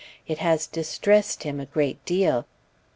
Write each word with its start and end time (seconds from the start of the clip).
It 0.27 0.39
has 0.39 0.65
distressed 0.65 1.43
him 1.43 1.59
a 1.59 1.67
great 1.67 2.03
deal." 2.05 2.47